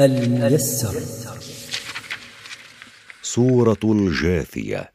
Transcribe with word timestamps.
الميسر. 0.00 1.00
سورة 3.22 3.84
الجاثية. 3.84 4.92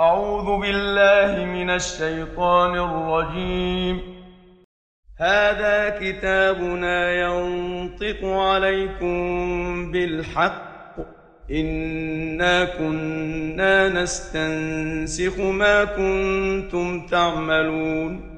أعوذ 0.00 0.60
بالله 0.60 1.44
من 1.44 1.70
الشيطان 1.70 2.78
الرجيم. 2.78 4.00
هذا 5.18 5.98
كتابنا 6.00 7.12
ينطق 7.12 8.24
عليكم 8.24 9.16
بالحق. 9.92 10.74
إنا 11.50 12.64
كنا 12.64 13.88
نستنسخ 13.88 15.38
ما 15.38 15.84
كنتم 15.84 17.06
تعملون. 17.06 18.34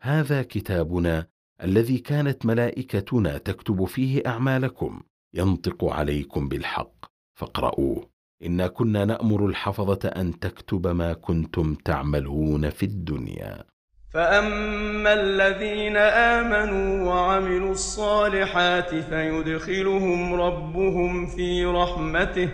هذا 0.00 0.42
كتابنا 0.42 1.33
الذي 1.62 1.98
كانت 1.98 2.46
ملائكتنا 2.46 3.38
تكتب 3.38 3.84
فيه 3.84 4.22
أعمالكم 4.26 5.02
ينطق 5.34 5.84
عليكم 5.84 6.48
بالحق 6.48 7.04
فاقرؤوه. 7.34 8.08
إنا 8.42 8.66
كنا 8.66 9.04
نأمر 9.04 9.46
الحفظة 9.46 10.08
أن 10.08 10.38
تكتب 10.40 10.86
ما 10.86 11.12
كنتم 11.12 11.74
تعملون 11.74 12.70
في 12.70 12.82
الدنيا. 12.86 13.64
فأما 14.10 15.12
الذين 15.12 15.96
آمنوا 15.96 17.08
وعملوا 17.08 17.72
الصالحات 17.72 18.94
فيدخلهم 18.94 20.34
ربهم 20.34 21.26
في 21.26 21.64
رحمته 21.64 22.48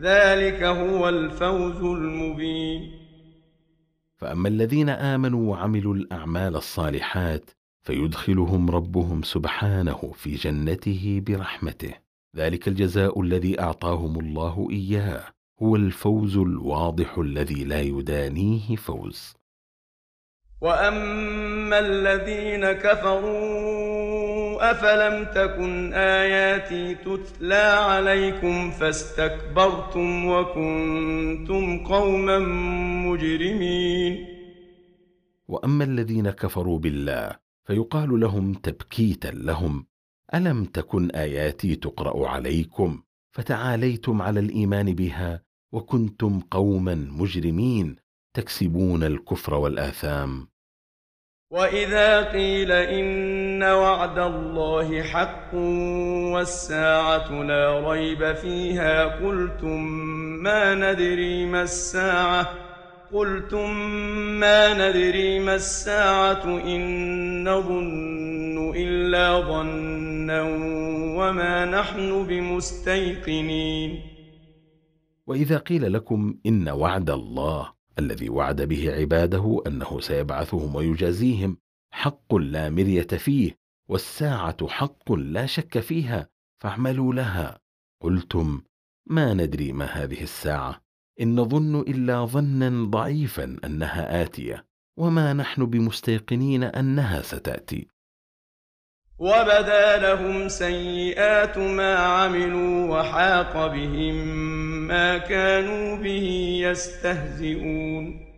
ذلك 0.00 0.62
هو 0.62 1.08
الفوز 1.08 1.82
المبين. 1.82 2.90
فأما 4.16 4.48
الذين 4.48 4.88
آمنوا 4.88 5.50
وعملوا 5.50 5.94
الأعمال 5.94 6.56
الصالحات 6.56 7.50
فيدخلهم 7.82 8.70
ربهم 8.70 9.22
سبحانه 9.22 10.12
في 10.14 10.34
جنته 10.34 11.22
برحمته. 11.26 11.94
ذلك 12.36 12.68
الجزاء 12.68 13.20
الذي 13.20 13.60
أعطاهم 13.60 14.20
الله 14.20 14.68
إياه. 14.70 15.24
هو 15.62 15.76
الفوز 15.76 16.36
الواضح 16.36 17.18
الذي 17.18 17.64
لا 17.64 17.80
يدانيه 17.80 18.76
فوز. 18.76 19.34
وأما 20.60 21.78
الذين 21.78 22.72
كفروا 22.72 24.20
أفلم 24.70 25.24
تكن 25.24 25.92
آياتي 25.92 26.94
تتلى 26.94 27.54
عليكم 27.54 28.70
فاستكبرتم 28.70 30.26
وكنتم 30.26 31.84
قوما 31.84 32.38
مجرمين. 33.08 34.26
وأما 35.48 35.84
الذين 35.84 36.30
كفروا 36.30 36.78
بالله 36.78 37.49
فيقال 37.70 38.20
لهم 38.20 38.54
تبكيتا 38.54 39.28
لهم 39.28 39.86
ألم 40.34 40.64
تكن 40.64 41.10
آياتي 41.10 41.76
تقرأ 41.76 42.28
عليكم؟ 42.28 43.02
فتعاليتم 43.32 44.22
على 44.22 44.40
الإيمان 44.40 44.94
بها 44.94 45.42
وكنتم 45.72 46.40
قوما 46.40 46.94
مجرمين 46.94 47.96
تكسبون 48.34 49.02
الكفر 49.02 49.54
والآثام. 49.54 50.48
وإذا 51.50 52.32
قيل 52.32 52.72
إن 52.72 53.62
وعد 53.62 54.18
الله 54.18 55.02
حق 55.02 55.54
والساعة 56.34 57.42
لا 57.42 57.90
ريب 57.90 58.32
فيها 58.34 59.04
قلتم 59.04 59.82
ما 60.42 60.74
ندري 60.74 61.46
ما 61.46 61.62
الساعة؟ 61.62 62.69
قلتم 63.12 63.70
ما 64.40 64.74
ندري 64.74 65.38
ما 65.38 65.54
الساعة 65.54 66.44
إن 66.44 67.48
نظن 67.48 68.72
إلا 68.76 69.40
ظنا 69.40 70.42
وما 71.18 71.64
نحن 71.64 72.26
بمستيقنين. 72.26 74.00
وإذا 75.26 75.58
قيل 75.58 75.92
لكم 75.92 76.34
إن 76.46 76.68
وعد 76.68 77.10
الله 77.10 77.72
الذي 77.98 78.28
وعد 78.28 78.62
به 78.62 78.92
عباده 78.92 79.62
أنه 79.66 80.00
سيبعثهم 80.00 80.74
ويجازيهم 80.74 81.56
حق 81.92 82.34
لا 82.34 82.70
مرية 82.70 83.02
فيه 83.18 83.56
والساعة 83.88 84.68
حق 84.68 85.12
لا 85.12 85.46
شك 85.46 85.80
فيها 85.80 86.28
فاعملوا 86.62 87.14
لها. 87.14 87.60
قلتم 88.02 88.60
ما 89.06 89.34
ندري 89.34 89.72
ما 89.72 89.84
هذه 89.84 90.22
الساعة؟ 90.22 90.89
إن 91.20 91.40
نظن 91.40 91.80
إلا 91.80 92.24
ظنا 92.24 92.90
ضعيفا 92.90 93.56
أنها 93.64 94.22
آتية 94.22 94.64
وما 94.96 95.32
نحن 95.32 95.66
بمستيقنين 95.66 96.64
أنها 96.64 97.22
ستأتي. 97.22 97.86
وبدا 99.18 99.96
لهم 99.96 100.48
سيئات 100.48 101.58
ما 101.58 101.94
عملوا 101.96 102.98
وحاق 102.98 103.66
بهم 103.66 104.14
ما 104.88 105.18
كانوا 105.18 105.96
به 105.96 106.58
يستهزئون. 106.62 108.30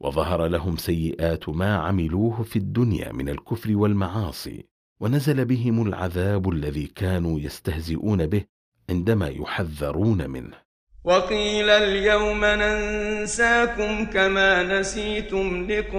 وظهر 0.00 0.46
لهم 0.46 0.76
سيئات 0.76 1.48
ما 1.48 1.76
عملوه 1.76 2.42
في 2.42 2.56
الدنيا 2.56 3.12
من 3.12 3.28
الكفر 3.28 3.76
والمعاصي 3.76 4.66
ونزل 5.00 5.44
بهم 5.44 5.86
العذاب 5.86 6.50
الذي 6.50 6.86
كانوا 6.86 7.40
يستهزئون 7.40 8.26
به 8.26 8.44
عندما 8.90 9.28
يحذرون 9.28 10.30
منه. 10.30 10.69
وقيل 11.04 11.70
اليوم 11.70 12.44
ننساكم 12.44 14.04
كما 14.04 14.62
نسيتم 14.62 15.66
لقاء 15.70 15.98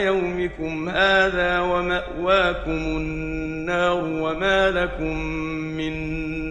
يومكم 0.00 0.88
هذا 0.88 1.60
ومأواكم 1.60 2.70
النار 2.70 4.04
وما 4.04 4.70
لكم 4.70 5.16
من 5.78 5.92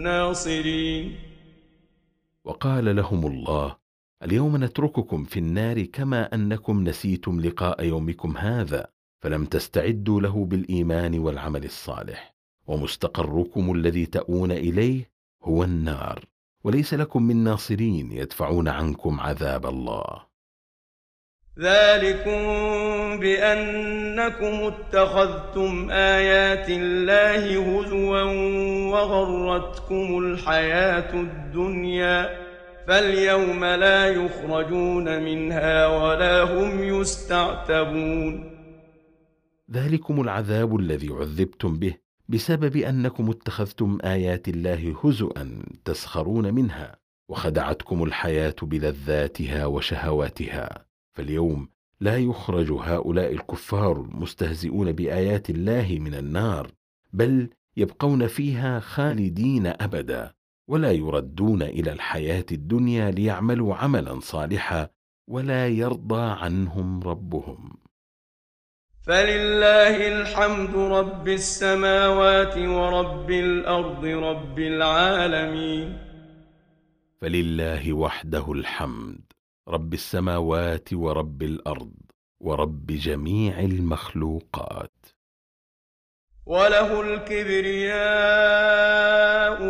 ناصرين. 0.02 1.18
وقال 2.44 2.96
لهم 2.96 3.26
الله 3.26 3.76
اليوم 4.22 4.64
نترككم 4.64 5.24
في 5.24 5.38
النار 5.38 5.82
كما 5.82 6.34
أنكم 6.34 6.84
نسيتم 6.84 7.40
لقاء 7.40 7.84
يومكم 7.84 8.36
هذا 8.36 8.86
فلم 9.20 9.44
تستعدوا 9.44 10.20
له 10.20 10.44
بالإيمان 10.44 11.18
والعمل 11.18 11.64
الصالح 11.64 12.34
ومستقركم 12.66 13.72
الذي 13.72 14.06
تأوون 14.06 14.52
إليه 14.52 15.10
هو 15.42 15.64
النار. 15.64 16.31
وليس 16.64 16.94
لكم 16.94 17.22
من 17.22 17.44
ناصرين 17.44 18.12
يدفعون 18.12 18.68
عنكم 18.68 19.20
عذاب 19.20 19.66
الله. 19.66 20.32
ذلكم 21.58 22.40
بأنكم 23.20 24.72
اتخذتم 24.72 25.90
آيات 25.90 26.68
الله 26.68 27.42
هزوا 27.60 28.22
وغرتكم 28.92 30.18
الحياة 30.18 31.14
الدنيا 31.14 32.42
فاليوم 32.88 33.64
لا 33.64 34.08
يخرجون 34.08 35.22
منها 35.22 35.86
ولا 35.86 36.42
هم 36.42 36.82
يستعتبون. 36.82 38.52
ذلكم 39.70 40.20
العذاب 40.20 40.76
الذي 40.76 41.08
عذبتم 41.08 41.78
به 41.78 42.01
بسبب 42.32 42.76
أنكم 42.76 43.30
اتخذتم 43.30 43.98
آيات 44.04 44.48
الله 44.48 44.96
هزءا 45.04 45.62
تسخرون 45.84 46.54
منها 46.54 46.96
وخدعتكم 47.28 48.02
الحياة 48.02 48.54
بلذاتها 48.62 49.66
وشهواتها. 49.66 50.86
فاليوم 51.12 51.68
لا 52.00 52.18
يخرج 52.18 52.72
هؤلاء 52.72 53.32
الكفار 53.32 54.00
المستهزئون 54.00 54.92
بآيات 54.92 55.50
الله 55.50 55.98
من 56.00 56.14
النار 56.14 56.70
بل 57.12 57.50
يبقون 57.76 58.26
فيها 58.26 58.80
خالدين 58.80 59.66
أبدا 59.66 60.34
ولا 60.68 60.92
يردون 60.92 61.62
إلى 61.62 61.92
الحياة 61.92 62.46
الدنيا 62.52 63.10
ليعملوا 63.10 63.74
عملا 63.74 64.20
صالحا 64.20 64.88
ولا 65.28 65.68
يرضى 65.68 66.22
عنهم 66.22 67.00
ربهم. 67.00 67.81
فلله 69.06 70.20
الحمد 70.20 70.76
رب 70.76 71.28
السماوات 71.28 72.58
ورب 72.58 73.30
الأرض 73.30 74.04
رب 74.04 74.58
العالمين. 74.58 75.98
فلله 77.20 77.92
وحده 77.92 78.52
الحمد 78.52 79.20
رب 79.68 79.94
السماوات 79.94 80.94
ورب 80.94 81.42
الأرض 81.42 81.92
ورب 82.40 82.86
جميع 82.86 83.60
المخلوقات. 83.60 85.06
وله 86.46 87.00
الكبرياء 87.00 87.98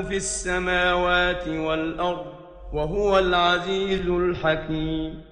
في 0.03 0.17
السماوات 0.17 1.49
والارض 1.49 2.33
وهو 2.73 3.19
العزيز 3.19 4.09
الحكيم. 4.09 5.32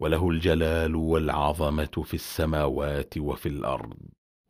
وله 0.00 0.30
الجلال 0.30 0.96
والعظمة 0.96 2.04
في 2.04 2.14
السماوات 2.14 3.14
وفي 3.18 3.48
الأرض 3.48 3.96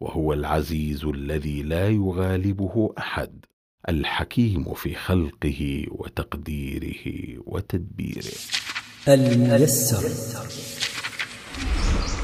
وهو 0.00 0.32
العزيز 0.32 1.04
الذي 1.04 1.62
لا 1.62 1.88
يغالبه 1.88 2.94
أحد 2.98 3.44
الحكيم 3.88 4.74
في 4.74 4.94
خلقه 4.94 5.86
وتقديره 5.90 7.36
وتدبيره. 7.46 8.32
الميسر. 9.08 10.02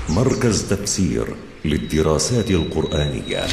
مركز 0.09 0.69
تفسير 0.71 1.27
للدراسات 1.65 2.51
القرآنية. 2.51 3.47